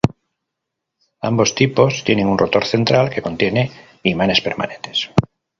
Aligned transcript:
Ambos 1.21 1.53
tipos 1.53 2.03
tienen 2.03 2.25
un 2.27 2.39
rotor 2.39 2.65
central 2.65 3.11
que 3.11 3.21
contiene 3.21 3.69
imanes 4.01 4.41
permanentes. 4.41 5.11